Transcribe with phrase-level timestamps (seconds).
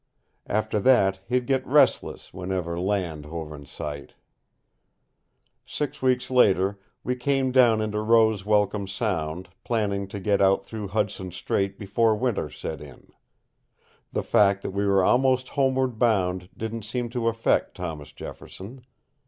[0.47, 4.15] After that he'd get restless whenever land hove in sight.
[5.63, 10.87] Six weeks later we came down into Roes Welcome Sound, planning to get out through
[10.87, 13.11] Hudson Strait before winter set in.
[14.11, 18.81] The fact that we were almost homeward bound didn't seem to affect Thomas Jefferson.